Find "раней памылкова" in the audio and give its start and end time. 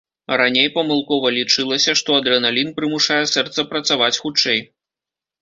0.41-1.27